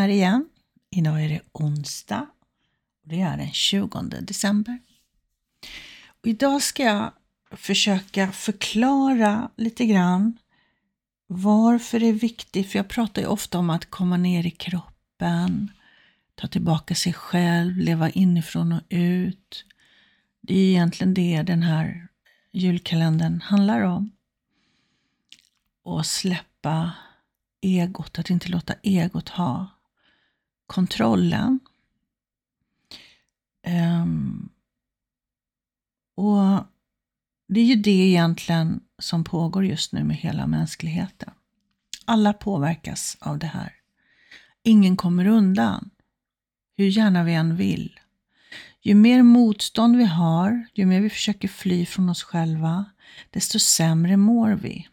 Här 0.00 0.08
igen. 0.08 0.48
Idag 0.90 1.24
är 1.24 1.28
det 1.28 1.40
onsdag. 1.52 2.26
Det 3.04 3.20
är 3.20 3.36
den 3.36 3.52
20 3.52 4.00
december. 4.20 4.78
Och 6.20 6.26
idag 6.26 6.62
ska 6.62 6.82
jag 6.82 7.12
försöka 7.50 8.32
förklara 8.32 9.50
lite 9.56 9.86
grann 9.86 10.38
varför 11.26 12.00
det 12.00 12.06
är 12.06 12.12
viktigt, 12.12 12.70
för 12.70 12.78
jag 12.78 12.88
pratar 12.88 13.22
ju 13.22 13.28
ofta 13.28 13.58
om 13.58 13.70
att 13.70 13.90
komma 13.90 14.16
ner 14.16 14.46
i 14.46 14.50
kroppen, 14.50 15.72
ta 16.34 16.46
tillbaka 16.46 16.94
sig 16.94 17.12
själv, 17.12 17.76
leva 17.76 18.10
inifrån 18.10 18.72
och 18.72 18.82
ut. 18.88 19.64
Det 20.40 20.54
är 20.54 20.70
egentligen 20.70 21.14
det 21.14 21.42
den 21.42 21.62
här 21.62 22.08
julkalendern 22.52 23.40
handlar 23.40 23.80
om. 23.80 24.10
Och 25.82 26.06
släppa 26.06 26.92
egot, 27.60 28.18
att 28.18 28.30
inte 28.30 28.48
låta 28.48 28.74
egot 28.82 29.28
ha 29.28 29.79
kontrollen. 30.70 31.60
Um, 34.02 34.48
och 36.14 36.64
det 37.48 37.60
är 37.60 37.64
ju 37.64 37.76
det 37.76 37.90
egentligen 37.90 38.80
som 38.98 39.24
pågår 39.24 39.64
just 39.64 39.92
nu 39.92 40.04
med 40.04 40.16
hela 40.16 40.46
mänskligheten. 40.46 41.30
Alla 42.04 42.32
påverkas 42.32 43.16
av 43.20 43.38
det 43.38 43.46
här. 43.46 43.72
Ingen 44.62 44.96
kommer 44.96 45.26
undan, 45.26 45.90
hur 46.76 46.86
gärna 46.86 47.24
vi 47.24 47.34
än 47.34 47.56
vill. 47.56 48.00
Ju 48.82 48.94
mer 48.94 49.22
motstånd 49.22 49.96
vi 49.96 50.04
har, 50.04 50.66
ju 50.74 50.86
mer 50.86 51.00
vi 51.00 51.10
försöker 51.10 51.48
fly 51.48 51.86
från 51.86 52.08
oss 52.08 52.22
själva, 52.22 52.84
desto 53.30 53.58
sämre 53.58 54.16
mår 54.16 54.50
vi. 54.50 54.88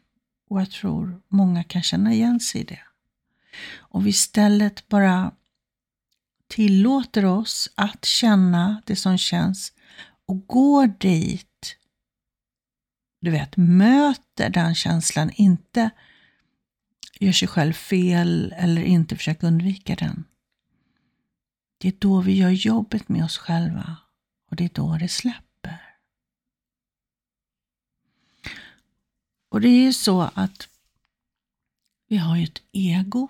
Och 0.49 0.61
jag 0.61 0.71
tror 0.71 1.21
många 1.27 1.63
kan 1.63 1.83
känna 1.83 2.13
igen 2.13 2.39
sig 2.39 2.61
i 2.61 2.63
det. 2.63 2.81
Om 3.77 4.03
vi 4.03 4.09
istället 4.09 4.87
bara 4.87 5.31
tillåter 6.47 7.25
oss 7.25 7.69
att 7.75 8.05
känna 8.05 8.81
det 8.85 8.95
som 8.95 9.17
känns 9.17 9.73
och 10.25 10.47
går 10.47 10.87
dit, 10.87 11.77
du 13.21 13.31
vet, 13.31 13.57
möter 13.57 14.49
den 14.49 14.75
känslan, 14.75 15.31
inte 15.35 15.89
gör 17.19 17.31
sig 17.31 17.47
själv 17.47 17.73
fel 17.73 18.53
eller 18.57 18.81
inte 18.81 19.15
försöker 19.15 19.47
undvika 19.47 19.95
den. 19.95 20.25
Det 21.77 21.87
är 21.87 21.93
då 21.99 22.21
vi 22.21 22.35
gör 22.35 22.49
jobbet 22.49 23.09
med 23.09 23.23
oss 23.25 23.37
själva 23.37 23.97
och 24.49 24.55
det 24.55 24.65
är 24.65 24.71
då 24.73 24.97
det 24.97 25.07
släpper. 25.07 25.97
Och 29.49 29.61
det 29.61 29.67
är 29.67 29.81
ju 29.81 29.93
så 29.93 30.21
att 30.21 30.69
vi 32.07 32.17
har 32.17 32.37
ju 32.37 32.43
ett 32.43 32.61
ego. 32.71 33.29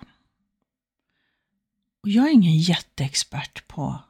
Och 2.08 2.12
jag 2.12 2.28
är 2.28 2.32
ingen 2.32 2.58
jätteexpert 2.58 3.68
på 3.68 4.00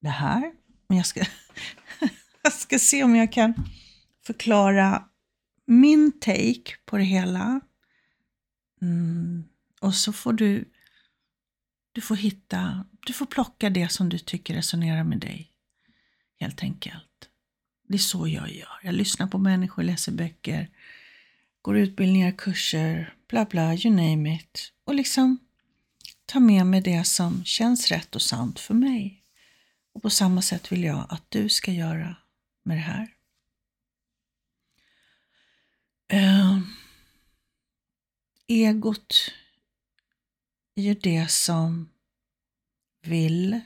det 0.00 0.08
här, 0.08 0.52
men 0.88 0.96
jag 0.96 1.06
ska, 1.06 1.20
jag 2.42 2.52
ska 2.52 2.78
se 2.78 3.04
om 3.04 3.16
jag 3.16 3.32
kan 3.32 3.54
förklara 4.26 5.04
min 5.66 6.20
take 6.20 6.76
på 6.84 6.96
det 6.98 7.04
hela. 7.04 7.60
Mm. 8.82 9.44
Och 9.80 9.94
så 9.94 10.12
får 10.12 10.32
du, 10.32 10.72
du 11.92 12.00
får 12.00 12.16
hitta, 12.16 12.86
du 13.06 13.12
får 13.12 13.26
plocka 13.26 13.70
det 13.70 13.88
som 13.88 14.08
du 14.08 14.18
tycker 14.18 14.54
resonerar 14.54 15.04
med 15.04 15.18
dig. 15.18 15.50
Helt 16.40 16.62
enkelt. 16.62 17.28
Det 17.88 17.94
är 17.94 17.98
så 17.98 18.28
jag 18.28 18.52
gör. 18.52 18.80
Jag 18.82 18.94
lyssnar 18.94 19.26
på 19.26 19.38
människor, 19.38 19.82
läser 19.82 20.12
böcker, 20.12 20.70
går 21.62 21.78
utbildningar, 21.78 22.32
kurser, 22.32 23.14
bla 23.28 23.44
bla, 23.44 23.74
you 23.74 23.90
name 23.94 24.34
it. 24.34 24.72
Och 24.84 24.94
liksom 24.94 25.43
ta 26.26 26.40
med 26.40 26.66
mig 26.66 26.80
det 26.80 27.04
som 27.04 27.44
känns 27.44 27.88
rätt 27.88 28.14
och 28.14 28.22
sant 28.22 28.60
för 28.60 28.74
mig. 28.74 29.24
Och 29.92 30.02
på 30.02 30.10
samma 30.10 30.42
sätt 30.42 30.72
vill 30.72 30.84
jag 30.84 31.06
att 31.08 31.30
du 31.30 31.48
ska 31.48 31.72
göra 31.72 32.16
med 32.62 32.76
det 32.76 32.80
här. 32.80 33.14
Eh, 36.08 36.60
egot 38.46 39.32
är 40.74 40.82
ju 40.82 40.94
det 40.94 41.30
som 41.30 41.88
vill 43.02 43.60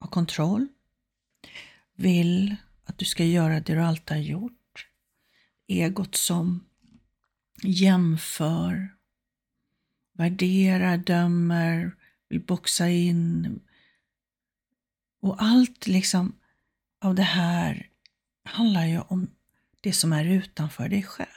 ha 0.00 0.08
kontroll, 0.08 0.68
vill 1.94 2.56
att 2.84 2.98
du 2.98 3.04
ska 3.04 3.24
göra 3.24 3.60
det 3.60 3.74
du 3.74 3.80
alltid 3.82 4.16
har 4.16 4.24
gjort. 4.24 4.88
Egot 5.66 6.14
som 6.14 6.64
jämför, 7.62 8.95
värderar, 10.16 10.96
dömer, 10.96 11.96
vill 12.28 12.40
boxa 12.40 12.88
in. 12.88 13.60
Och 15.20 15.42
allt 15.42 15.86
liksom 15.86 16.38
av 17.00 17.14
det 17.14 17.22
här 17.22 17.90
handlar 18.44 18.86
ju 18.86 19.00
om 19.00 19.30
det 19.80 19.92
som 19.92 20.12
är 20.12 20.24
utanför 20.24 20.88
dig 20.88 21.02
själv. 21.02 21.28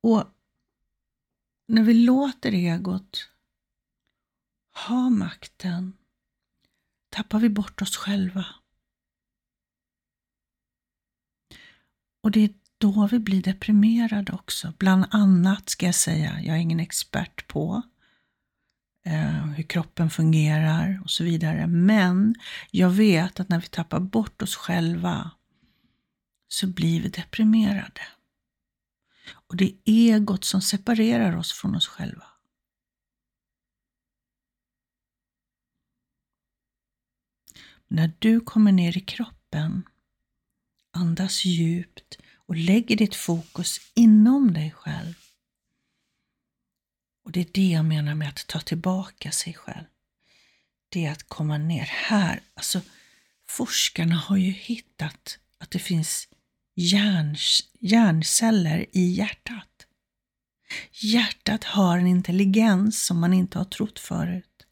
Och 0.00 0.24
när 1.66 1.82
vi 1.82 1.94
låter 1.94 2.52
egot 2.52 3.28
ha 4.86 5.10
makten 5.10 5.96
tappar 7.08 7.38
vi 7.38 7.48
bort 7.48 7.82
oss 7.82 7.96
själva. 7.96 8.46
Och 12.20 12.30
det 12.30 12.40
är 12.40 12.54
då 12.80 13.06
vi 13.06 13.18
blir 13.18 13.42
deprimerade 13.42 14.32
också. 14.32 14.72
Bland 14.78 15.04
annat 15.10 15.68
ska 15.68 15.86
jag 15.86 15.94
säga, 15.94 16.40
jag 16.40 16.56
är 16.56 16.60
ingen 16.60 16.80
expert 16.80 17.46
på 17.46 17.82
eh, 19.04 19.46
hur 19.46 19.62
kroppen 19.62 20.10
fungerar 20.10 21.00
och 21.04 21.10
så 21.10 21.24
vidare. 21.24 21.66
Men 21.66 22.34
jag 22.70 22.90
vet 22.90 23.40
att 23.40 23.48
när 23.48 23.60
vi 23.60 23.66
tappar 23.66 24.00
bort 24.00 24.42
oss 24.42 24.56
själva 24.56 25.30
så 26.48 26.66
blir 26.66 27.02
vi 27.02 27.08
deprimerade. 27.08 28.02
Och 29.32 29.56
det 29.56 29.64
är 29.64 29.76
egot 29.84 30.44
som 30.44 30.62
separerar 30.62 31.36
oss 31.36 31.52
från 31.52 31.74
oss 31.74 31.86
själva. 31.86 32.24
När 37.88 38.12
du 38.18 38.40
kommer 38.40 38.72
ner 38.72 38.98
i 38.98 39.00
kroppen, 39.00 39.82
andas 40.92 41.44
djupt 41.44 42.18
och 42.50 42.56
lägger 42.56 42.96
ditt 42.96 43.14
fokus 43.14 43.80
inom 43.94 44.54
dig 44.54 44.70
själv. 44.70 45.14
Och 47.24 47.32
det 47.32 47.40
är 47.40 47.46
det 47.52 47.70
jag 47.70 47.84
menar 47.84 48.14
med 48.14 48.28
att 48.28 48.46
ta 48.46 48.60
tillbaka 48.60 49.30
sig 49.32 49.54
själv. 49.54 49.84
Det 50.88 51.06
är 51.06 51.12
att 51.12 51.28
komma 51.28 51.58
ner 51.58 51.84
här. 51.84 52.42
Alltså, 52.54 52.80
forskarna 53.48 54.14
har 54.14 54.36
ju 54.36 54.50
hittat 54.50 55.38
att 55.58 55.70
det 55.70 55.78
finns 55.78 56.28
hjärn, 56.74 57.36
hjärnceller 57.80 58.86
i 58.92 59.02
hjärtat. 59.02 59.86
Hjärtat 60.90 61.64
har 61.64 61.98
en 61.98 62.06
intelligens 62.06 63.06
som 63.06 63.20
man 63.20 63.32
inte 63.32 63.58
har 63.58 63.64
trott 63.64 63.98
förut. 63.98 64.66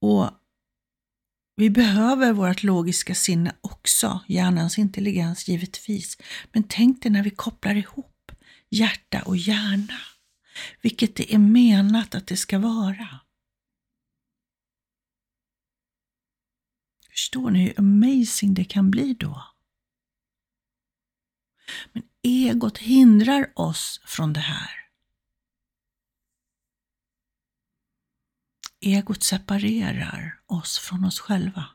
Och 0.00 0.30
vi 1.56 1.70
behöver 1.70 2.32
vårt 2.32 2.62
logiska 2.62 3.14
sinne 3.14 3.56
också, 3.60 4.20
hjärnans 4.28 4.78
intelligens 4.78 5.48
givetvis. 5.48 6.18
Men 6.52 6.62
tänk 6.68 7.02
dig 7.02 7.12
när 7.12 7.22
vi 7.22 7.30
kopplar 7.30 7.74
ihop 7.74 8.32
hjärta 8.70 9.22
och 9.22 9.36
hjärna, 9.36 10.00
vilket 10.82 11.16
det 11.16 11.34
är 11.34 11.38
menat 11.38 12.14
att 12.14 12.26
det 12.26 12.36
ska 12.36 12.58
vara. 12.58 13.20
Förstår 17.10 17.50
ni 17.50 17.64
hur 17.64 17.74
amazing 17.78 18.54
det 18.54 18.64
kan 18.64 18.90
bli 18.90 19.14
då? 19.14 19.44
Men 21.92 22.02
egot 22.22 22.78
hindrar 22.78 23.52
oss 23.54 24.00
från 24.04 24.32
det 24.32 24.40
här. 24.40 24.83
Egot 28.86 29.22
separerar 29.22 30.40
oss 30.46 30.78
från 30.78 31.04
oss 31.04 31.20
själva. 31.20 31.66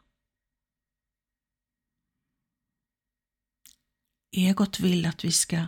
Egot 4.31 4.79
vill 4.79 5.06
att 5.06 5.23
vi 5.23 5.31
ska 5.31 5.67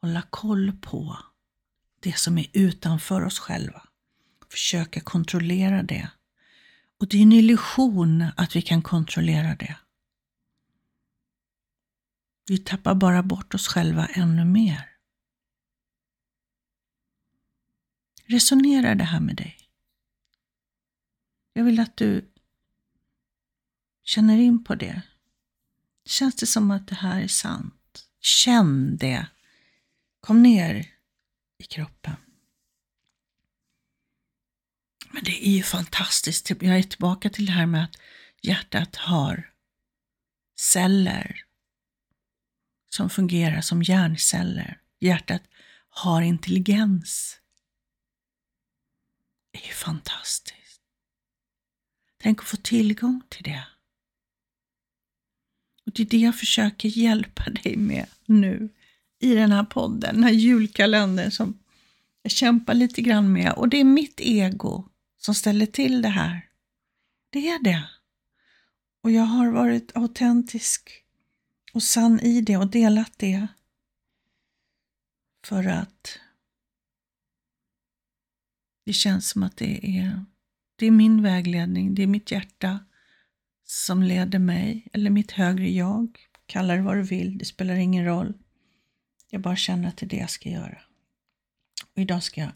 hålla 0.00 0.22
koll 0.22 0.72
på 0.72 1.18
det 2.00 2.18
som 2.18 2.38
är 2.38 2.46
utanför 2.52 3.24
oss 3.24 3.38
själva. 3.38 3.88
Försöka 4.50 5.00
kontrollera 5.00 5.82
det. 5.82 6.10
Och 6.98 7.08
det 7.08 7.18
är 7.18 7.22
en 7.22 7.32
illusion 7.32 8.24
att 8.36 8.56
vi 8.56 8.62
kan 8.62 8.82
kontrollera 8.82 9.54
det. 9.56 9.76
Vi 12.48 12.58
tappar 12.58 12.94
bara 12.94 13.22
bort 13.22 13.54
oss 13.54 13.68
själva 13.68 14.06
ännu 14.06 14.44
mer. 14.44 14.90
Resonera 18.24 18.94
det 18.94 19.04
här 19.04 19.20
med 19.20 19.36
dig. 19.36 19.67
Jag 21.52 21.64
vill 21.64 21.80
att 21.80 21.96
du 21.96 22.32
känner 24.02 24.38
in 24.38 24.64
på 24.64 24.74
det. 24.74 25.02
Känns 26.04 26.36
det 26.36 26.46
som 26.46 26.70
att 26.70 26.88
det 26.88 26.94
här 26.94 27.20
är 27.20 27.28
sant? 27.28 28.08
Känn 28.20 28.96
det. 28.96 29.26
Kom 30.20 30.42
ner 30.42 30.94
i 31.58 31.64
kroppen. 31.64 32.16
Men 35.10 35.24
det 35.24 35.48
är 35.48 35.50
ju 35.50 35.62
fantastiskt. 35.62 36.50
Jag 36.50 36.78
är 36.78 36.82
tillbaka 36.82 37.30
till 37.30 37.46
det 37.46 37.52
här 37.52 37.66
med 37.66 37.84
att 37.84 37.96
hjärtat 38.42 38.96
har 38.96 39.52
celler 40.56 41.44
som 42.88 43.10
fungerar 43.10 43.60
som 43.60 43.82
hjärnceller. 43.82 44.80
Hjärtat 45.00 45.42
har 45.88 46.22
intelligens. 46.22 47.40
Det 49.50 49.58
är 49.58 49.66
ju 49.66 49.74
fantastiskt. 49.74 50.67
Tänk 52.18 52.40
att 52.40 52.48
få 52.48 52.56
tillgång 52.56 53.22
till 53.28 53.42
det. 53.42 53.66
Och 55.86 55.92
Det 55.92 56.02
är 56.02 56.06
det 56.06 56.18
jag 56.18 56.38
försöker 56.38 56.88
hjälpa 56.88 57.50
dig 57.50 57.76
med 57.76 58.06
nu 58.26 58.68
i 59.18 59.34
den 59.34 59.52
här 59.52 59.64
podden, 59.64 60.14
den 60.14 60.24
här 60.24 60.30
julkalendern 60.30 61.30
som 61.30 61.58
jag 62.22 62.32
kämpar 62.32 62.74
lite 62.74 63.02
grann 63.02 63.32
med. 63.32 63.52
Och 63.52 63.68
det 63.68 63.80
är 63.80 63.84
mitt 63.84 64.20
ego 64.20 64.88
som 65.18 65.34
ställer 65.34 65.66
till 65.66 66.02
det 66.02 66.08
här. 66.08 66.48
Det 67.30 67.48
är 67.48 67.62
det. 67.62 67.90
Och 69.02 69.10
jag 69.10 69.22
har 69.22 69.50
varit 69.50 69.96
autentisk 69.96 71.04
och 71.72 71.82
sann 71.82 72.20
i 72.20 72.40
det 72.40 72.56
och 72.56 72.70
delat 72.70 73.12
det. 73.18 73.46
För 75.44 75.64
att 75.64 76.18
det 78.84 78.92
känns 78.92 79.28
som 79.28 79.42
att 79.42 79.56
det 79.56 79.98
är, 79.98 80.24
det 80.78 80.86
är 80.86 80.90
min 80.90 81.22
vägledning, 81.22 81.94
det 81.94 82.02
är 82.02 82.06
mitt 82.06 82.30
hjärta 82.30 82.78
som 83.64 84.02
leder 84.02 84.38
mig, 84.38 84.88
eller 84.92 85.10
mitt 85.10 85.30
högre 85.30 85.70
jag. 85.70 86.18
Kalla 86.46 86.74
det 86.74 86.82
vad 86.82 86.96
du 86.96 87.02
vill, 87.02 87.38
det 87.38 87.44
spelar 87.44 87.74
ingen 87.74 88.04
roll. 88.04 88.34
Jag 89.30 89.40
bara 89.40 89.56
känner 89.56 89.88
att 89.88 89.96
det 89.96 90.06
är 90.06 90.10
det 90.10 90.16
jag 90.16 90.30
ska 90.30 90.48
göra. 90.48 90.78
Och 91.94 91.98
idag 91.98 92.22
ska 92.22 92.40
jag 92.40 92.50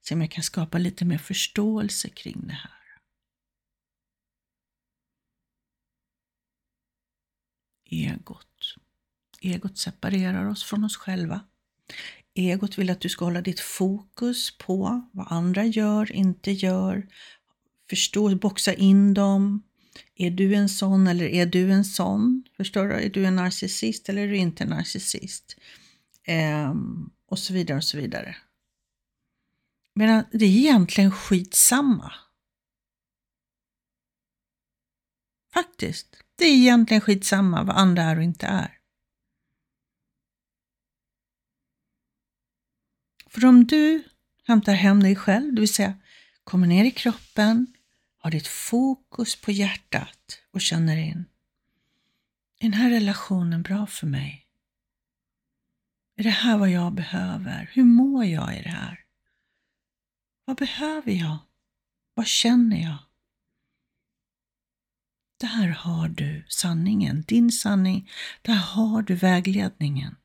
se 0.00 0.14
om 0.14 0.20
jag 0.20 0.30
kan 0.30 0.44
skapa 0.44 0.78
lite 0.78 1.04
mer 1.04 1.18
förståelse 1.18 2.08
kring 2.08 2.46
det 2.46 2.52
här. 2.52 2.72
Egot. 7.90 8.74
Egot 9.40 9.78
separerar 9.78 10.48
oss 10.48 10.64
från 10.64 10.84
oss 10.84 10.96
själva. 10.96 11.40
Egot 12.34 12.78
vill 12.78 12.90
att 12.90 13.00
du 13.00 13.08
ska 13.08 13.24
hålla 13.24 13.40
ditt 13.40 13.60
fokus 13.60 14.58
på 14.58 15.08
vad 15.12 15.32
andra 15.32 15.64
gör, 15.64 16.12
inte 16.12 16.52
gör, 16.52 17.08
förstå, 17.90 18.34
boxa 18.34 18.74
in 18.74 19.14
dem. 19.14 19.62
Är 20.14 20.30
du 20.30 20.54
en 20.54 20.68
sån 20.68 21.06
eller 21.06 21.24
är 21.24 21.46
du 21.46 21.72
en 21.72 21.84
sån? 21.84 22.44
Förstår 22.56 22.88
du? 22.88 22.94
Är 22.94 23.10
du 23.10 23.24
en 23.24 23.36
narcissist 23.36 24.08
eller 24.08 24.22
är 24.22 24.28
du 24.28 24.36
inte 24.36 24.64
en 24.64 24.70
narcissist? 24.70 25.56
Ehm, 26.24 27.10
och 27.26 27.38
så 27.38 27.52
vidare 27.52 27.76
och 27.76 27.84
så 27.84 27.96
vidare. 27.96 28.36
Men 29.94 30.24
det 30.32 30.44
är 30.44 30.48
egentligen 30.48 31.10
skitsamma. 31.10 32.12
Faktiskt. 35.54 36.22
Det 36.36 36.44
är 36.44 36.54
egentligen 36.54 37.00
skitsamma 37.00 37.62
vad 37.62 37.76
andra 37.76 38.02
är 38.02 38.16
och 38.16 38.22
inte 38.22 38.46
är. 38.46 38.78
För 43.26 43.44
om 43.44 43.66
du 43.66 44.02
hämtar 44.44 44.72
hem 44.72 45.02
dig 45.02 45.16
själv, 45.16 45.54
det 45.54 45.60
vill 45.60 45.74
säga 45.74 45.94
kommer 46.44 46.66
ner 46.66 46.84
i 46.84 46.90
kroppen, 46.90 47.66
har 48.28 48.32
ditt 48.32 48.46
fokus 48.46 49.40
på 49.40 49.50
hjärtat 49.50 50.42
och 50.50 50.60
känner 50.60 50.96
in. 50.96 51.24
Är 52.58 52.62
den 52.62 52.72
här 52.72 52.90
relationen 52.90 53.62
bra 53.62 53.86
för 53.86 54.06
mig? 54.06 54.46
Är 56.16 56.22
det 56.22 56.30
här 56.30 56.58
vad 56.58 56.70
jag 56.70 56.92
behöver? 56.92 57.70
Hur 57.72 57.84
mår 57.84 58.24
jag 58.24 58.58
i 58.58 58.62
det 58.62 58.68
här? 58.68 59.04
Vad 60.44 60.56
behöver 60.56 61.12
jag? 61.12 61.38
Vad 62.14 62.26
känner 62.26 62.82
jag? 62.82 62.98
Där 65.40 65.68
har 65.68 66.08
du 66.08 66.46
sanningen, 66.48 67.22
din 67.22 67.52
sanning. 67.52 68.10
Där 68.42 68.54
har 68.54 69.02
du 69.02 69.14
vägledningen. 69.14 70.16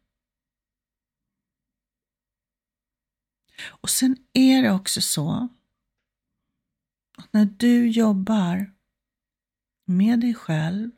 Och 3.64 3.90
sen 3.90 4.18
är 4.34 4.62
det 4.62 4.72
också 4.72 5.02
så 5.02 5.50
att 7.18 7.34
när 7.34 7.46
du 7.46 7.90
jobbar 7.90 8.74
med 9.86 10.20
dig 10.20 10.34
själv, 10.34 10.92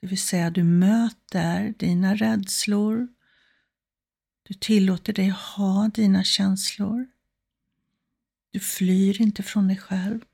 det 0.00 0.06
vill 0.06 0.18
säga 0.18 0.50
du 0.50 0.64
möter 0.64 1.74
dina 1.78 2.14
rädslor, 2.14 3.08
du 4.42 4.54
tillåter 4.54 5.12
dig 5.12 5.28
ha 5.28 5.88
dina 5.88 6.24
känslor, 6.24 7.06
du 8.50 8.60
flyr 8.60 9.20
inte 9.20 9.42
från 9.42 9.68
dig 9.68 9.76
själv. 9.76 10.24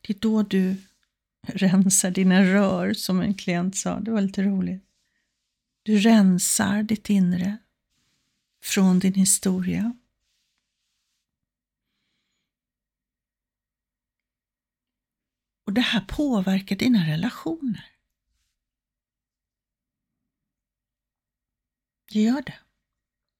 Det 0.00 0.12
är 0.12 0.20
då 0.20 0.42
du 0.42 0.76
rensar 1.42 2.10
dina 2.10 2.42
rör, 2.42 2.94
som 2.94 3.20
en 3.20 3.34
klient 3.34 3.76
sa. 3.76 4.00
Det 4.00 4.10
var 4.10 4.20
lite 4.20 4.42
roligt. 4.42 4.84
Du 5.82 5.98
rensar 5.98 6.82
ditt 6.82 7.10
inre 7.10 7.58
från 8.62 8.98
din 8.98 9.14
historia. 9.14 9.96
Och 15.66 15.72
det 15.72 15.80
här 15.80 16.04
påverkar 16.08 16.76
dina 16.76 17.08
relationer. 17.08 17.92
Det 22.12 22.22
gör 22.22 22.42
det. 22.42 22.58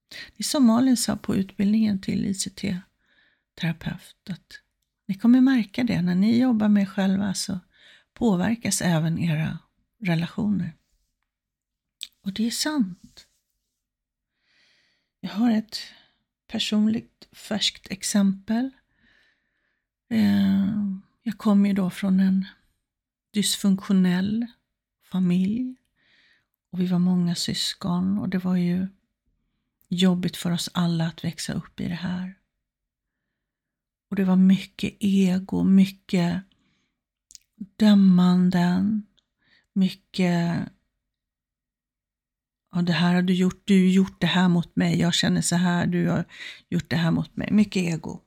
Det 0.08 0.38
är 0.38 0.44
som 0.44 0.66
Malin 0.66 0.96
sa 0.96 1.16
på 1.16 1.36
utbildningen 1.36 2.00
till 2.00 2.26
ICT-terapeut, 2.26 4.30
att 4.30 4.60
ni 5.08 5.14
kommer 5.14 5.40
märka 5.40 5.84
det 5.84 6.02
när 6.02 6.14
ni 6.14 6.38
jobbar 6.38 6.68
med 6.68 6.82
er 6.82 6.86
själva 6.86 7.34
så 7.34 7.60
påverkas 8.12 8.82
även 8.82 9.18
era 9.18 9.58
relationer. 10.00 10.76
Och 12.24 12.32
det 12.32 12.46
är 12.46 12.50
sant. 12.50 13.28
Jag 15.24 15.30
har 15.30 15.50
ett 15.50 15.78
personligt 16.46 17.28
färskt 17.32 17.90
exempel. 17.90 18.70
Eh, 20.08 20.68
jag 21.22 21.38
kommer 21.38 21.68
ju 21.68 21.74
då 21.74 21.90
från 21.90 22.20
en 22.20 22.46
dysfunktionell 23.30 24.46
familj 25.02 25.76
och 26.70 26.80
vi 26.80 26.86
var 26.86 26.98
många 26.98 27.34
syskon 27.34 28.18
och 28.18 28.28
det 28.28 28.38
var 28.38 28.56
ju 28.56 28.88
jobbigt 29.88 30.36
för 30.36 30.50
oss 30.50 30.70
alla 30.74 31.06
att 31.06 31.24
växa 31.24 31.52
upp 31.52 31.80
i 31.80 31.88
det 31.88 31.94
här. 31.94 32.38
Och 34.10 34.16
det 34.16 34.24
var 34.24 34.36
mycket 34.36 34.96
ego, 35.00 35.64
mycket 35.64 36.42
dömanden, 37.56 39.06
mycket 39.72 40.68
ja, 42.72 42.82
det 42.82 42.92
här 42.92 43.14
har 43.14 43.22
du 43.22 43.34
gjort, 43.34 43.62
du 43.64 43.74
har 43.74 43.92
gjort 43.92 44.20
det 44.20 44.26
här 44.26 44.48
mot 44.48 44.76
mig, 44.76 45.00
jag 45.00 45.14
känner 45.14 45.40
så 45.40 45.56
här, 45.56 45.86
du 45.86 46.08
har 46.08 46.24
gjort 46.68 46.90
det 46.90 46.96
här 46.96 47.10
mot 47.10 47.36
mig. 47.36 47.48
Mycket 47.52 47.82
ego. 47.82 48.20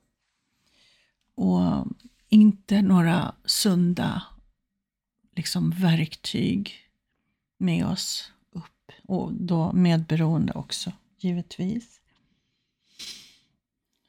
Och 1.34 1.86
inte 2.28 2.82
några 2.82 3.34
sunda 3.44 4.22
liksom, 5.36 5.70
verktyg 5.70 6.74
med 7.58 7.86
oss 7.86 8.32
upp. 8.50 8.92
Och 9.02 9.32
då 9.32 9.72
medberoende 9.72 10.52
också, 10.52 10.92
givetvis. 11.18 12.00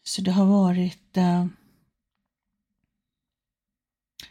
Så 0.03 0.22
det 0.22 0.32
har 0.32 0.46
varit 0.46 1.17
eh, 1.17 1.46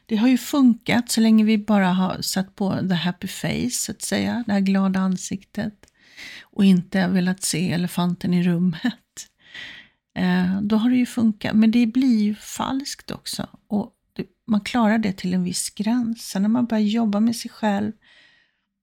det 0.06 0.16
har 0.16 0.28
ju 0.28 0.38
funkat 0.38 1.10
så 1.10 1.20
länge 1.20 1.44
vi 1.44 1.58
bara 1.58 1.88
har 1.88 2.22
satt 2.22 2.56
på 2.56 2.88
the 2.88 2.94
happy 2.94 3.28
face, 3.28 3.70
så 3.70 3.92
att 3.92 4.02
säga, 4.02 4.44
det 4.46 4.52
här 4.52 4.60
glada 4.60 5.00
ansiktet 5.00 5.86
och 6.42 6.64
inte 6.64 7.08
velat 7.08 7.42
se 7.42 7.72
elefanten 7.72 8.34
i 8.34 8.42
rummet. 8.42 9.28
Eh, 10.14 10.60
då 10.60 10.76
har 10.76 10.90
det 10.90 10.96
ju 10.96 11.06
funkat, 11.06 11.56
men 11.56 11.70
det 11.70 11.86
blir 11.86 12.22
ju 12.22 12.34
falskt 12.34 13.10
också. 13.10 13.48
Och 13.66 13.92
man 14.46 14.60
klarar 14.60 14.98
det 14.98 15.12
till 15.12 15.34
en 15.34 15.44
viss 15.44 15.70
gräns. 15.70 16.28
Sen 16.28 16.42
när 16.42 16.48
man 16.48 16.66
börjar 16.66 16.82
jobba 16.82 17.20
med 17.20 17.36
sig 17.36 17.50
själv, 17.50 17.92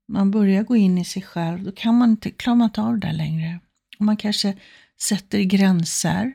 man 0.08 0.32
börjar 0.32 0.64
gå 0.64 0.76
in 0.76 0.98
i 0.98 1.06
sig 1.06 1.22
själv, 1.22 1.64
då 1.64 1.72
kan 1.72 1.98
man 1.98 2.10
inte, 2.10 2.32
klarar 2.32 2.56
man 2.56 2.68
inte 2.68 2.82
av 2.82 2.94
det 2.94 3.08
där 3.08 3.14
längre. 3.14 3.60
Och 4.00 4.06
man 4.06 4.18
kanske 4.18 4.58
sätter 5.02 5.40
gränser 5.40 6.34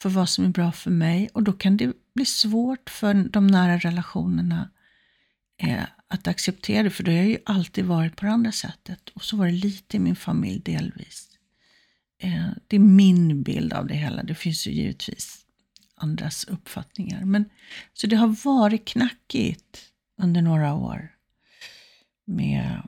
för 0.00 0.08
vad 0.08 0.28
som 0.28 0.44
är 0.44 0.48
bra 0.48 0.72
för 0.72 0.90
mig 0.90 1.28
och 1.32 1.42
då 1.42 1.52
kan 1.52 1.76
det 1.76 1.92
bli 2.14 2.24
svårt 2.24 2.90
för 2.90 3.14
de 3.14 3.46
nära 3.46 3.78
relationerna 3.78 4.70
eh, 5.62 5.82
att 6.14 6.28
acceptera 6.28 6.82
det, 6.82 6.90
för 6.90 7.04
det 7.04 7.16
har 7.16 7.24
ju 7.24 7.38
alltid 7.46 7.84
varit 7.84 8.16
på 8.16 8.26
det 8.26 8.32
andra 8.32 8.52
sättet. 8.52 9.08
Och 9.08 9.24
så 9.24 9.36
var 9.36 9.46
det 9.46 9.52
lite 9.52 9.96
i 9.96 10.00
min 10.00 10.16
familj 10.16 10.60
delvis. 10.60 11.28
Eh, 12.18 12.48
det 12.66 12.76
är 12.76 12.80
min 12.80 13.42
bild 13.42 13.72
av 13.72 13.86
det 13.86 13.94
hela. 13.94 14.22
Det 14.22 14.34
finns 14.34 14.66
ju 14.66 14.70
givetvis 14.70 15.46
andras 15.94 16.44
uppfattningar. 16.44 17.24
Men, 17.24 17.44
så 17.92 18.06
det 18.06 18.16
har 18.16 18.44
varit 18.44 18.84
knackigt 18.84 19.90
under 20.22 20.42
några 20.42 20.74
år 20.74 21.14
med 22.24 22.82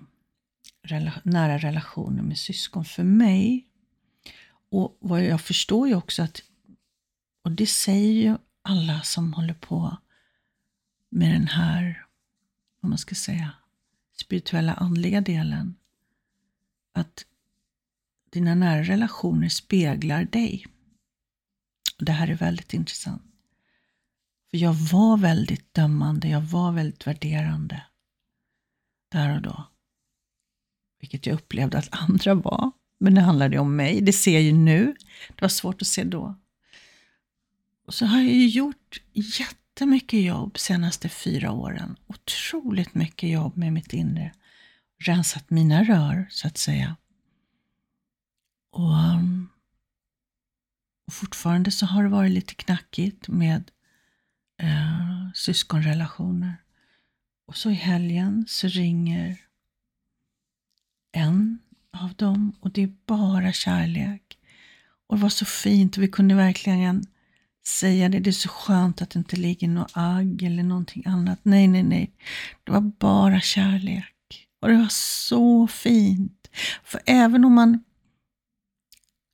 rela 0.82 1.12
nära 1.22 1.58
relationer 1.58 2.22
med 2.22 2.38
syskon. 2.38 2.84
För 2.84 3.04
mig, 3.04 3.66
och 4.70 4.96
vad 5.00 5.24
jag 5.24 5.40
förstår 5.40 5.88
ju 5.88 5.94
också 5.94 6.22
att, 6.22 6.42
och 7.44 7.52
det 7.52 7.66
säger 7.66 8.12
ju 8.12 8.36
alla 8.62 9.00
som 9.02 9.32
håller 9.34 9.54
på 9.54 9.96
med 11.10 11.32
den 11.32 11.48
här, 11.48 12.05
vad 12.86 12.90
man 12.90 12.98
ska 12.98 13.14
säga, 13.14 13.52
spirituella 14.16 14.74
andliga 14.74 15.20
delen, 15.20 15.74
att 16.92 17.26
dina 18.30 18.54
nära 18.54 18.82
relationer 18.82 19.48
speglar 19.48 20.24
dig. 20.24 20.66
Och 21.98 22.04
Det 22.04 22.12
här 22.12 22.28
är 22.28 22.34
väldigt 22.34 22.74
intressant. 22.74 23.22
För 24.50 24.58
jag 24.58 24.72
var 24.72 25.16
väldigt 25.16 25.74
dömande, 25.74 26.28
jag 26.28 26.40
var 26.40 26.72
väldigt 26.72 27.06
värderande 27.06 27.82
där 29.08 29.36
och 29.36 29.42
då. 29.42 29.64
Vilket 31.00 31.26
jag 31.26 31.34
upplevde 31.34 31.78
att 31.78 31.88
andra 32.08 32.34
var. 32.34 32.72
Men 32.98 33.14
det 33.14 33.20
handlade 33.20 33.58
om 33.58 33.76
mig, 33.76 34.00
det 34.00 34.12
ser 34.12 34.32
jag 34.32 34.42
ju 34.42 34.52
nu. 34.52 34.96
Det 35.28 35.42
var 35.42 35.48
svårt 35.48 35.82
att 35.82 35.88
se 35.88 36.04
då. 36.04 36.34
Och 37.86 37.94
så 37.94 38.06
har 38.06 38.20
jag 38.20 38.32
ju 38.34 38.48
gjort 38.48 39.02
jättemycket 39.76 40.22
jobb 40.22 40.58
senaste 40.58 41.08
fyra 41.08 41.50
åren. 41.52 41.96
Otroligt 42.06 42.94
mycket 42.94 43.30
jobb 43.30 43.56
med 43.56 43.72
mitt 43.72 43.92
inre. 43.92 44.32
Rensat 44.98 45.50
mina 45.50 45.84
rör, 45.84 46.26
så 46.30 46.46
att 46.46 46.58
säga. 46.58 46.96
Och, 48.72 48.92
um, 48.92 49.48
och 51.06 51.12
fortfarande 51.12 51.70
så 51.70 51.86
har 51.86 52.02
det 52.02 52.08
varit 52.08 52.32
lite 52.32 52.54
knackigt 52.54 53.28
med 53.28 53.70
eh, 54.62 55.32
syskonrelationer. 55.34 56.56
Och 57.46 57.56
så 57.56 57.70
i 57.70 57.74
helgen 57.74 58.44
så 58.48 58.68
ringer 58.68 59.40
en 61.12 61.58
av 61.92 62.14
dem 62.14 62.52
och 62.60 62.70
det 62.70 62.82
är 62.82 62.94
bara 63.06 63.52
kärlek. 63.52 64.38
Och 65.06 65.16
det 65.16 65.22
var 65.22 65.28
så 65.28 65.44
fint 65.44 65.96
och 65.96 66.02
vi 66.02 66.08
kunde 66.08 66.34
verkligen 66.34 67.06
säga 67.66 68.08
det. 68.08 68.20
Det 68.20 68.30
är 68.30 68.32
så 68.32 68.48
skönt 68.48 69.02
att 69.02 69.10
det 69.10 69.18
inte 69.18 69.36
ligger 69.36 69.68
något 69.68 69.90
agg 69.94 70.42
eller 70.42 70.62
någonting 70.62 71.02
annat. 71.06 71.38
Nej, 71.42 71.68
nej, 71.68 71.82
nej. 71.82 72.12
Det 72.64 72.72
var 72.72 72.80
bara 72.80 73.40
kärlek. 73.40 74.46
Och 74.60 74.68
det 74.68 74.76
var 74.76 74.88
så 74.90 75.66
fint. 75.66 76.48
För 76.84 77.00
även 77.06 77.44
om 77.44 77.54
man 77.54 77.84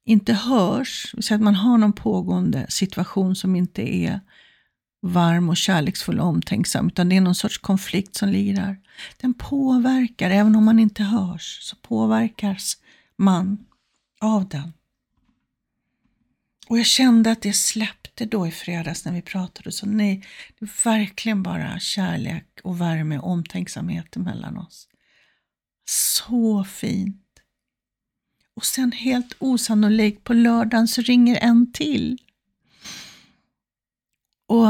inte 0.05 0.33
hörs, 0.33 1.15
så 1.21 1.35
att 1.35 1.41
man 1.41 1.55
har 1.55 1.79
någon 1.79 1.93
pågående 1.93 2.67
situation 2.69 3.37
som 3.37 3.57
inte 3.57 3.95
är 3.97 4.21
varm 5.03 5.49
och 5.49 5.57
kärleksfull 5.57 6.21
och 6.21 6.27
omtänksam, 6.27 6.87
utan 6.87 7.09
det 7.09 7.17
är 7.17 7.21
någon 7.21 7.35
sorts 7.35 7.59
konflikt 7.59 8.17
som 8.17 8.29
ligger 8.29 8.55
där. 8.55 8.81
Den 9.21 9.35
påverkar, 9.35 10.31
även 10.31 10.57
om 10.57 10.65
man 10.65 10.79
inte 10.79 11.03
hörs, 11.03 11.59
så 11.63 11.77
påverkas 11.77 12.77
man 13.17 13.67
av 14.21 14.49
den. 14.49 14.73
Och 16.69 16.79
jag 16.79 16.87
kände 16.87 17.31
att 17.31 17.43
det 17.43 17.53
släppte 17.53 18.02
då 18.15 18.47
i 18.47 18.51
fredags 18.51 19.05
när 19.05 19.13
vi 19.13 19.23
pratade. 19.23 19.73
Så 19.73 19.87
nej, 19.87 20.27
det 20.59 20.65
är 20.65 20.85
verkligen 20.85 21.43
bara 21.43 21.79
kärlek 21.79 22.61
och 22.65 22.81
värme 22.81 23.19
och 23.19 23.31
omtänksamhet 23.31 24.17
mellan 24.17 24.59
oss. 24.59 24.89
Så 25.85 26.65
fint. 26.65 27.19
Och 28.55 28.65
sen 28.65 28.93
helt 28.93 29.37
osannolikt 29.39 30.25
på 30.25 30.33
lördagen 30.35 30.89
så 30.89 31.03
ringer 31.03 31.37
en 31.37 31.73
till. 31.73 32.19
Och 34.47 34.67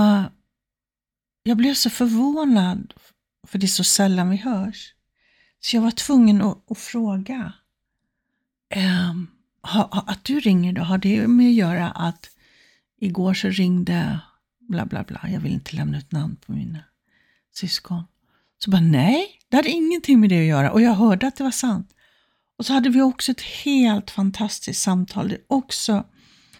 jag 1.43 1.57
blev 1.57 1.75
så 1.75 1.91
förvånad, 1.91 2.95
för 3.47 3.59
det 3.59 3.67
är 3.67 3.69
så 3.69 3.85
sällan 3.85 4.31
vi 4.31 4.37
hörs. 4.37 4.95
Så 5.61 5.77
jag 5.77 5.83
var 5.83 5.91
tvungen 5.91 6.43
att, 6.43 6.71
att 6.71 6.79
fråga. 6.79 7.53
Um, 8.77 9.31
ha, 9.63 9.89
ha, 9.93 10.05
att 10.07 10.25
du 10.25 10.41
ringer 10.41 10.73
då, 10.73 10.83
har 10.83 10.99
det 10.99 11.27
med 11.27 11.47
att 11.47 11.55
göra 11.55 11.91
att 11.91 12.31
igår 13.03 13.35
så 13.35 13.49
ringde 13.49 14.21
bla 14.61 14.87
bla 14.87 15.05
bla, 15.05 15.21
jag 15.29 15.41
vill 15.41 15.53
inte 15.53 15.77
lämna 15.77 15.99
ut 15.99 16.13
namn 16.13 16.37
på 16.47 16.53
mina 16.53 16.79
syskon. 17.55 18.05
Så 18.59 18.71
bara 18.71 18.81
nej, 18.81 19.27
det 19.49 19.57
hade 19.57 19.71
ingenting 19.71 20.21
med 20.21 20.31
det 20.31 20.41
att 20.41 20.47
göra 20.47 20.73
och 20.73 20.83
jag 20.83 20.95
hörde 20.95 21.27
att 21.27 21.37
det 21.37 21.45
var 21.45 21.51
sant. 21.51 21.91
Och 22.59 22.67
så 22.67 22.73
hade 22.73 22.89
vi 22.89 23.03
också 23.03 23.33
ett 23.33 23.41
helt 23.41 24.11
fantastiskt 24.11 24.83
samtal. 24.83 25.29
Det 25.29 25.39
också 25.47 26.05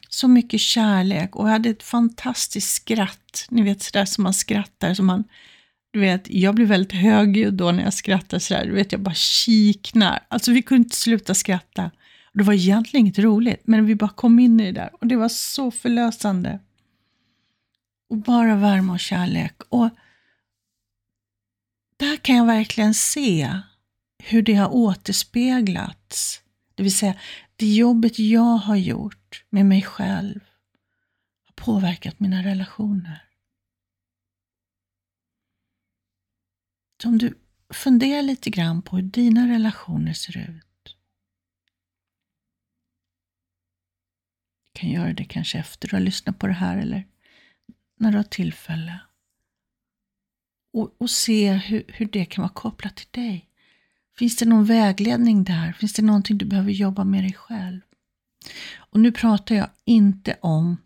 så 0.09 0.29
mycket 0.29 0.61
kärlek 0.61 1.37
och 1.37 1.47
vi 1.47 1.51
hade 1.51 1.69
ett 1.69 1.83
fantastiskt 1.83 2.75
skratt. 2.75 3.47
Ni 3.49 3.63
vet 3.63 3.83
sådär 3.83 4.05
som 4.05 4.25
man 4.25 4.35
skrattar, 4.35 4.95
som 4.95 5.07
man, 5.07 5.25
du 5.93 6.01
vet, 6.01 6.31
jag 6.31 6.55
blir 6.55 6.67
väldigt 6.67 6.93
högljudd 6.93 7.55
då 7.55 7.73
när 7.73 7.85
jag 7.85 7.95
skrattar 7.95 8.39
sådär, 8.39 8.67
du 8.67 8.73
vet 8.73 8.93
jag 8.93 9.01
bara 9.01 9.15
kiknar. 9.15 10.21
Alltså 10.29 10.53
vi 10.53 10.63
kunde 10.63 10.85
inte 10.85 10.97
sluta 10.97 11.35
skratta. 11.35 11.91
Och 12.33 12.39
det 12.39 12.45
var 12.45 12.55
egentligen 12.55 13.07
inget 13.07 13.19
roligt, 13.19 13.67
men 13.67 13.87
vi 13.87 13.95
bara 13.95 14.11
kom 14.11 14.39
in 14.39 14.61
i 14.61 14.65
det 14.65 14.73
där 14.73 14.91
och 15.01 15.07
det 15.07 15.17
var 15.17 15.29
så 15.29 15.71
förlösande. 15.71 16.61
Och 18.09 18.17
bara 18.17 18.57
värme 18.57 18.93
och 18.93 19.01
kärlek. 19.01 19.63
Och 19.69 19.91
där 21.97 22.17
kan 22.17 22.37
jag 22.37 22.47
verkligen 22.47 22.95
se 22.95 23.59
hur 24.19 24.43
det 24.43 24.55
har 24.55 24.75
återspeglats. 24.75 26.43
Det 26.75 26.83
vill 26.83 26.97
säga, 26.97 27.15
det 27.57 27.67
jobbet 27.67 28.19
jag 28.19 28.57
har 28.57 28.77
gjort 28.77 29.45
med 29.51 29.67
mig 29.67 29.83
själv 29.83 30.41
har 31.45 31.65
påverkat 31.65 32.21
mina 32.21 32.43
relationer. 32.43 33.29
Så 37.03 37.09
om 37.09 37.19
du 37.19 37.39
funderar 37.71 38.23
lite 38.23 38.51
grann 38.51 38.83
på 38.83 38.97
hur 38.97 39.03
dina 39.03 39.49
relationer 39.49 40.13
ser 40.13 40.39
ut. 40.39 40.72
Kan 44.73 44.91
göra 44.91 45.13
det 45.13 45.25
kanske 45.25 45.59
efter 45.59 45.89
du 45.89 45.97
har 45.97 46.01
lyssnat 46.01 46.39
på 46.39 46.47
det 46.47 46.53
här 46.53 46.77
eller 46.77 47.07
när 47.99 48.11
du 48.11 48.17
har 48.17 48.25
tillfälle. 48.25 49.01
Och, 50.73 50.97
och 50.99 51.11
se 51.11 51.53
hur, 51.53 51.85
hur 51.89 52.07
det 52.07 52.25
kan 52.25 52.43
vara 52.43 52.53
kopplat 52.53 52.97
till 52.97 53.09
dig. 53.11 53.49
Finns 54.19 54.37
det 54.37 54.47
någon 54.47 54.65
vägledning 54.65 55.45
där? 55.45 55.73
Finns 55.73 55.93
det 55.93 56.03
någonting 56.03 56.39
du 56.39 56.45
behöver 56.45 56.71
jobba 56.71 57.05
med 57.05 57.25
dig 57.25 57.33
själv? 57.33 57.81
Och 58.77 59.01
nu 59.01 59.13
pratar 59.13 59.55
jag 59.55 59.71
inte 59.85 60.39
om 60.41 60.77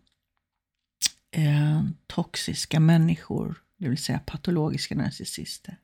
eh, 1.31 1.83
toxiska 2.07 2.79
människor, 2.79 3.63
det 3.77 3.89
vill 3.89 3.97
säga 3.97 4.19
patologiska 4.19 4.95
narcissister. 4.95 5.77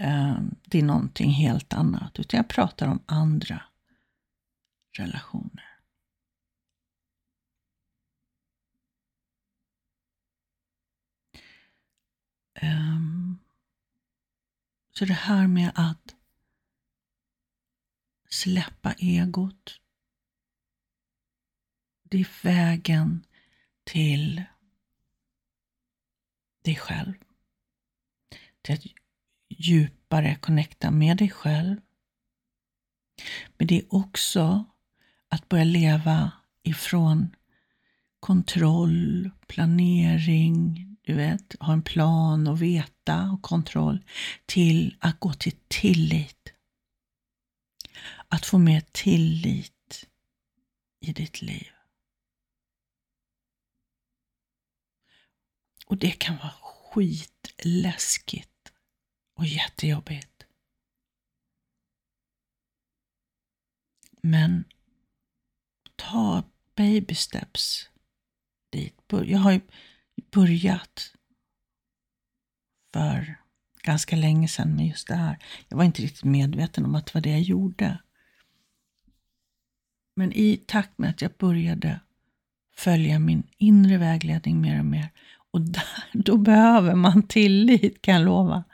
Eh, 0.00 0.38
det 0.64 0.78
är 0.78 0.82
någonting 0.82 1.30
helt 1.30 1.72
annat, 1.72 2.18
utan 2.18 2.38
jag 2.38 2.48
pratar 2.48 2.88
om 2.88 3.02
andra 3.06 3.62
relationer. 4.98 5.61
Um, 12.62 13.38
så 14.92 15.04
det 15.04 15.12
här 15.14 15.46
med 15.46 15.72
att 15.74 16.14
släppa 18.28 18.92
egot, 18.92 19.80
det 22.02 22.20
är 22.20 22.42
vägen 22.42 23.26
till 23.84 24.42
dig 26.62 26.76
själv. 26.76 27.14
Till 28.62 28.74
att 28.74 28.84
djupare 29.48 30.34
connecta 30.34 30.90
med 30.90 31.16
dig 31.16 31.30
själv. 31.30 31.76
Men 33.58 33.66
det 33.66 33.78
är 33.78 33.94
också 33.94 34.64
att 35.28 35.48
börja 35.48 35.64
leva 35.64 36.32
ifrån 36.62 37.36
kontroll, 38.20 39.30
planering, 39.46 40.91
du 41.02 41.14
vet, 41.14 41.56
ha 41.60 41.72
en 41.72 41.82
plan 41.82 42.46
och 42.46 42.62
veta 42.62 43.30
och 43.30 43.42
kontroll, 43.42 44.04
till 44.46 44.96
att 45.00 45.20
gå 45.20 45.32
till 45.32 45.56
tillit. 45.68 46.52
Att 48.28 48.46
få 48.46 48.58
mer 48.58 48.82
tillit 48.92 50.08
i 51.00 51.12
ditt 51.12 51.42
liv. 51.42 51.72
Och 55.86 55.96
det 55.96 56.10
kan 56.10 56.36
vara 56.36 56.54
skitläskigt 56.62 58.72
och 59.34 59.46
jättejobbigt. 59.46 60.46
Men 64.22 64.64
ta 65.96 66.42
baby 66.74 67.14
steps 67.14 67.90
dit. 68.70 68.94
Jag 69.08 69.38
har 69.38 69.52
ju 69.52 69.60
börjat 70.32 71.12
för 72.92 73.36
ganska 73.82 74.16
länge 74.16 74.48
sedan 74.48 74.76
med 74.76 74.86
just 74.86 75.08
det 75.08 75.14
här. 75.14 75.38
Jag 75.68 75.76
var 75.76 75.84
inte 75.84 76.02
riktigt 76.02 76.24
medveten 76.24 76.84
om 76.84 76.94
att 76.94 77.06
det 77.06 77.14
var 77.14 77.20
det 77.20 77.30
jag 77.30 77.40
gjorde. 77.40 77.98
Men 80.16 80.32
i 80.32 80.56
takt 80.66 80.98
med 80.98 81.10
att 81.10 81.22
jag 81.22 81.30
började 81.38 82.00
följa 82.76 83.18
min 83.18 83.42
inre 83.58 83.98
vägledning 83.98 84.60
mer 84.60 84.78
och 84.78 84.84
mer 84.84 85.10
Och 85.50 85.60
där, 85.60 85.84
då 86.12 86.36
behöver 86.36 86.94
man 86.94 87.22
tillit 87.22 88.02
kan 88.02 88.14
jag 88.14 88.24
lova. 88.24 88.64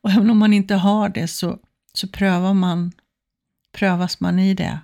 Och 0.00 0.10
även 0.10 0.30
om 0.30 0.38
man 0.38 0.52
inte 0.52 0.74
har 0.74 1.08
det 1.08 1.28
så, 1.28 1.58
så 1.92 2.08
prövar 2.08 2.54
man, 2.54 2.92
prövas 3.72 4.20
man 4.20 4.38
i 4.38 4.54
det. 4.54 4.80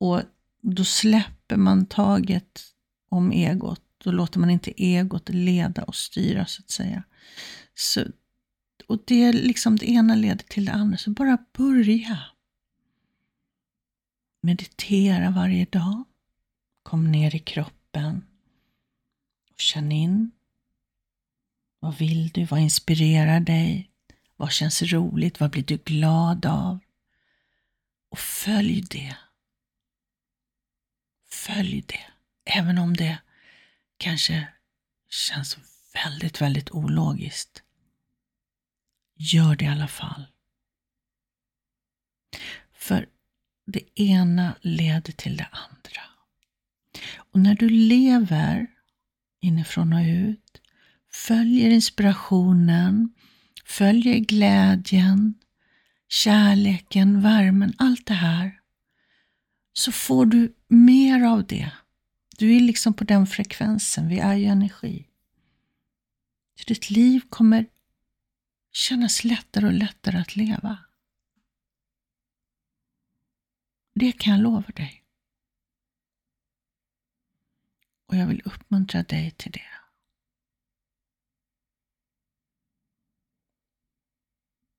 Och 0.00 0.22
då 0.60 0.84
släpper 0.84 1.56
man 1.56 1.86
taget 1.86 2.60
om 3.08 3.32
egot. 3.32 3.87
Då 3.98 4.10
låter 4.10 4.40
man 4.40 4.50
inte 4.50 4.82
egot 4.82 5.28
leda 5.28 5.82
och 5.82 5.96
styra 5.96 6.46
så 6.46 6.62
att 6.62 6.70
säga. 6.70 7.02
Så, 7.74 8.04
och 8.86 9.02
det, 9.06 9.32
liksom 9.32 9.76
det 9.76 9.90
ena 9.90 10.14
leder 10.14 10.44
till 10.44 10.64
det 10.64 10.72
andra. 10.72 10.96
Så 10.96 11.10
bara 11.10 11.38
börja. 11.52 12.18
Meditera 14.40 15.30
varje 15.30 15.64
dag. 15.64 16.04
Kom 16.82 17.12
ner 17.12 17.34
i 17.34 17.38
kroppen. 17.38 18.26
Och 19.50 19.60
känn 19.60 19.92
in. 19.92 20.30
Vad 21.80 21.98
vill 21.98 22.28
du? 22.28 22.44
Vad 22.44 22.60
inspirerar 22.60 23.40
dig? 23.40 23.90
Vad 24.36 24.52
känns 24.52 24.82
roligt? 24.82 25.40
Vad 25.40 25.50
blir 25.50 25.62
du 25.62 25.76
glad 25.76 26.46
av? 26.46 26.78
Och 28.10 28.18
följ 28.18 28.80
det. 28.90 29.16
Följ 31.30 31.84
det. 31.86 32.06
Även 32.44 32.78
om 32.78 32.96
det 32.96 33.18
kanske 33.98 34.48
känns 35.10 35.58
väldigt, 35.94 36.40
väldigt 36.40 36.70
ologiskt. 36.70 37.62
Gör 39.16 39.56
det 39.56 39.64
i 39.64 39.68
alla 39.68 39.88
fall. 39.88 40.26
För 42.72 43.08
det 43.66 44.00
ena 44.00 44.56
leder 44.60 45.12
till 45.12 45.36
det 45.36 45.48
andra. 45.52 46.02
Och 47.16 47.40
när 47.40 47.54
du 47.54 47.68
lever 47.68 48.66
inifrån 49.40 49.92
och 49.92 50.04
ut, 50.04 50.60
följer 51.12 51.70
inspirationen, 51.70 53.14
följer 53.64 54.18
glädjen, 54.18 55.34
kärleken, 56.08 57.20
värmen, 57.20 57.74
allt 57.78 58.06
det 58.06 58.14
här, 58.14 58.60
så 59.72 59.92
får 59.92 60.26
du 60.26 60.54
mer 60.68 61.24
av 61.24 61.46
det. 61.46 61.70
Du 62.38 62.56
är 62.56 62.60
liksom 62.60 62.94
på 62.94 63.04
den 63.04 63.26
frekvensen, 63.26 64.08
vi 64.08 64.18
är 64.18 64.34
ju 64.34 64.44
energi. 64.44 65.08
Så 66.54 66.64
ditt 66.66 66.90
liv 66.90 67.20
kommer 67.28 67.66
kännas 68.72 69.24
lättare 69.24 69.66
och 69.66 69.72
lättare 69.72 70.18
att 70.18 70.36
leva. 70.36 70.78
Det 73.94 74.12
kan 74.12 74.32
jag 74.32 74.42
lova 74.42 74.70
dig. 74.76 75.04
Och 78.06 78.16
jag 78.16 78.26
vill 78.26 78.42
uppmuntra 78.44 79.02
dig 79.02 79.30
till 79.30 79.52
det. 79.52 79.70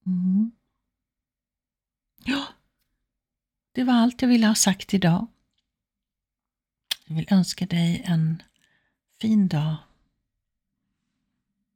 Mm. 0.06 0.51
Ja, 2.25 2.48
det 3.72 3.84
var 3.84 3.94
allt 3.94 4.22
jag 4.22 4.30
ville 4.30 4.48
ha 4.48 4.56
sagt 4.56 4.94
idag. 4.94 5.28
Jag 7.10 7.16
vill 7.16 7.28
önska 7.32 7.66
dig 7.66 8.01
en 8.06 8.44
fin 9.22 9.48
dag. 9.48 9.75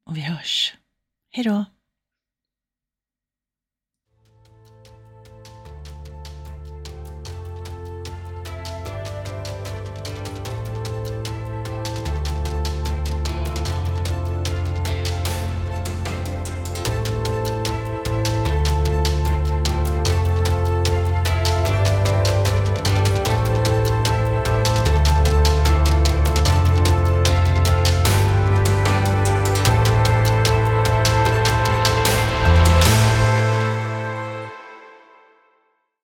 Och 0.03 0.17
vi 0.17 0.21
hörs. 0.21 0.73
Hej 1.29 1.43
då! 1.43 1.65